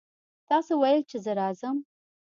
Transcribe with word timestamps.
تاسې 0.47 0.73
ویل 0.81 1.01
چې 1.09 1.17
زه 1.23 1.31
راځم. 1.39 1.77